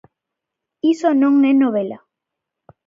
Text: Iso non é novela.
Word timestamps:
Iso 0.93 1.09
non 1.21 1.33
é 1.51 1.53
novela. 1.55 1.99